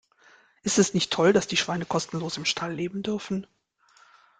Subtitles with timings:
[0.63, 3.45] Ist es nicht toll, dass die Schweine kostenlos im Stall leben dürfen?